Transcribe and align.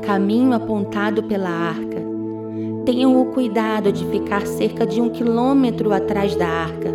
caminho 0.00 0.52
apontado 0.52 1.22
pela 1.22 1.50
arca. 1.50 2.02
Tenham 2.84 3.20
o 3.20 3.26
cuidado 3.26 3.92
de 3.92 4.04
ficar 4.06 4.46
cerca 4.46 4.86
de 4.86 5.00
um 5.00 5.08
quilômetro 5.08 5.92
atrás 5.92 6.34
da 6.34 6.48
arca. 6.48 6.92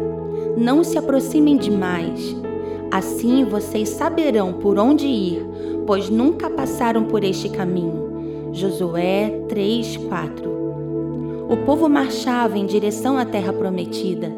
Não 0.58 0.84
se 0.84 0.98
aproximem 0.98 1.58
demais. 1.58 2.36
Assim 2.92 3.46
vocês 3.46 3.90
saberão 3.90 4.54
por 4.54 4.78
onde 4.80 5.06
ir, 5.06 5.46
pois 5.86 6.10
nunca 6.10 6.50
passaram 6.50 7.04
por 7.06 7.24
este 7.24 7.50
caminho. 7.50 8.50
Josué 8.52 9.42
3, 9.50 9.98
4 9.98 10.50
O 11.50 11.58
povo 11.66 11.90
marchava 11.90 12.58
em 12.58 12.66
direção 12.66 13.18
à 13.18 13.26
terra 13.26 13.52
prometida. 13.52 14.32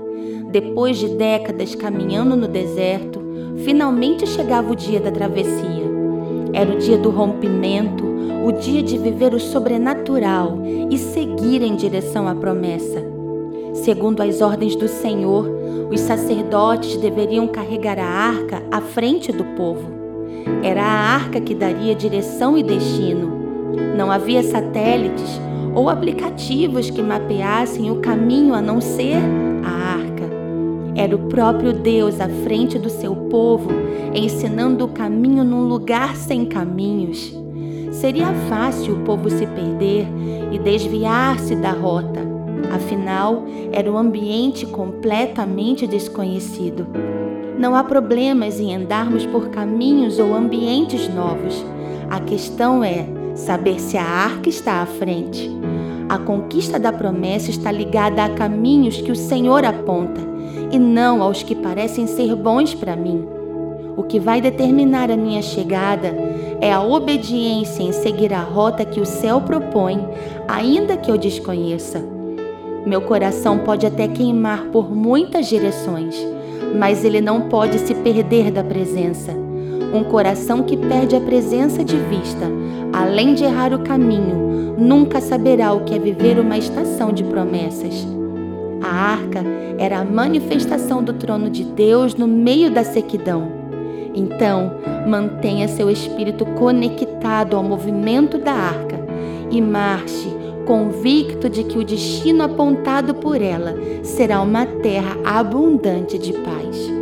Depois 0.52 0.98
de 0.98 1.10
décadas 1.10 1.76
caminhando 1.76 2.36
no 2.36 2.48
deserto, 2.48 3.22
finalmente 3.58 4.26
chegava 4.26 4.72
o 4.72 4.76
dia 4.76 5.00
da 5.00 5.12
travessia. 5.12 5.86
Era 6.54 6.74
o 6.74 6.78
dia 6.78 6.98
do 6.98 7.10
rompimento, 7.10 8.07
o 8.48 8.52
dia 8.54 8.82
de 8.82 8.98
viver 8.98 9.34
o 9.34 9.40
sobrenatural 9.42 10.58
e 10.90 10.98
seguir 10.98 11.62
em 11.62 11.76
direção 11.76 12.30
à 12.30 12.34
promessa. 12.34 13.04
Segundo 13.74 14.22
as 14.22 14.40
ordens 14.40 14.74
do 14.74 14.88
Senhor, 14.88 15.46
os 15.92 16.00
sacerdotes 16.00 16.96
deveriam 16.96 17.46
carregar 17.46 18.00
a 18.00 18.06
arca 18.06 18.64
à 18.72 18.80
frente 18.80 19.34
do 19.34 19.44
povo. 19.58 19.92
Era 20.64 20.82
a 20.82 21.16
arca 21.16 21.42
que 21.42 21.54
daria 21.54 21.94
direção 21.94 22.58
e 22.58 22.64
destino. 22.64 23.30
Não 23.98 24.10
havia 24.10 24.42
satélites 24.42 25.42
ou 25.76 25.90
aplicativos 25.90 26.90
que 26.90 27.02
mapeassem 27.02 27.92
o 27.92 27.98
caminho 27.98 28.54
a 28.54 28.62
não 28.62 28.80
ser 28.80 29.18
a 29.62 29.70
arca. 29.70 30.24
Era 30.96 31.14
o 31.14 31.28
próprio 31.28 31.74
Deus 31.74 32.22
à 32.22 32.30
frente 32.30 32.80
do 32.80 32.90
seu 32.90 33.14
povo, 33.14 33.72
ensinando 34.16 34.86
o 34.86 34.88
caminho 34.88 35.44
num 35.44 35.68
lugar 35.68 36.16
sem 36.16 36.46
caminhos. 36.46 37.46
Seria 38.00 38.32
fácil 38.48 38.94
o 38.94 39.00
povo 39.00 39.28
se 39.28 39.48
perder 39.48 40.06
e 40.52 40.60
desviar-se 40.60 41.56
da 41.56 41.72
rota. 41.72 42.22
Afinal, 42.72 43.44
era 43.72 43.92
um 43.92 43.98
ambiente 43.98 44.68
completamente 44.68 45.88
desconhecido. 45.88 46.86
Não 47.58 47.74
há 47.74 47.84
problemas 47.84 48.60
em 48.60 48.76
andarmos 48.76 49.26
por 49.26 49.50
caminhos 49.50 50.20
ou 50.20 50.36
ambientes 50.36 51.12
novos. 51.12 51.66
A 52.08 52.20
questão 52.20 52.84
é 52.84 53.08
saber 53.34 53.80
se 53.80 53.98
a 53.98 54.06
arca 54.06 54.48
está 54.48 54.84
à 54.84 54.86
frente. 54.86 55.50
A 56.08 56.20
conquista 56.20 56.80
da 56.80 56.94
promessa 56.94 57.50
está 57.50 57.72
ligada 57.72 58.24
a 58.24 58.30
caminhos 58.30 59.02
que 59.02 59.12
o 59.12 59.16
Senhor 59.16 59.66
aponta 59.66 60.22
e 60.72 60.78
não 60.78 61.24
aos 61.24 61.42
que 61.42 61.56
parecem 61.56 62.06
ser 62.06 62.36
bons 62.36 62.76
para 62.76 62.96
mim. 62.96 63.37
O 63.98 64.04
que 64.04 64.20
vai 64.20 64.40
determinar 64.40 65.10
a 65.10 65.18
minha 65.18 65.42
chegada 65.42 66.16
é 66.62 66.72
a 66.72 66.84
obediência 66.84 67.82
em 67.82 67.92
seguir 67.92 68.32
a 68.32 68.42
rota 68.42 68.86
que 68.86 69.00
o 69.00 69.06
céu 69.08 69.42
propõe, 69.42 70.08
ainda 70.48 70.96
que 70.96 71.10
eu 71.10 71.18
desconheça. 71.18 72.00
Meu 72.86 73.02
coração 73.02 73.58
pode 73.58 73.88
até 73.88 74.08
queimar 74.08 74.66
por 74.66 74.94
muitas 74.94 75.48
direções, 75.48 76.16
mas 76.78 77.04
ele 77.04 77.20
não 77.20 77.50
pode 77.50 77.80
se 77.80 77.96
perder 77.96 78.52
da 78.52 78.64
presença. 78.64 79.32
Um 79.92 80.04
coração 80.04 80.62
que 80.62 80.78
perde 80.78 81.16
a 81.16 81.20
presença 81.20 81.84
de 81.84 81.98
vista, 81.98 82.46
além 82.94 83.34
de 83.34 83.46
errar 83.46 83.74
o 83.74 83.80
caminho, 83.80 84.76
nunca 84.78 85.20
saberá 85.20 85.74
o 85.74 85.84
que 85.86 85.96
é 85.96 86.00
viver 86.00 86.38
uma 86.38 86.58
estação 86.58 87.12
de 87.12 87.24
promessas. 87.24 88.08
A 88.80 88.90
arca 88.90 89.44
era 89.80 90.00
a 90.00 90.06
manifestação 90.06 91.04
do 91.04 91.14
trono 91.14 91.50
de 91.50 91.64
Deus 91.64 92.14
no 92.14 92.28
meio 92.28 92.70
da 92.70 92.84
sequidão. 92.84 93.67
Então, 94.18 94.72
mantenha 95.08 95.68
seu 95.68 95.92
espírito 95.92 96.44
conectado 96.44 97.56
ao 97.56 97.62
movimento 97.62 98.40
da 98.40 98.52
arca 98.52 99.00
e 99.52 99.62
marche 99.62 100.36
convicto 100.66 101.48
de 101.48 101.64
que 101.64 101.78
o 101.78 101.84
destino 101.84 102.44
apontado 102.44 103.14
por 103.14 103.40
ela 103.40 103.76
será 104.04 104.42
uma 104.42 104.66
terra 104.66 105.16
abundante 105.24 106.18
de 106.18 106.34
paz. 106.34 106.97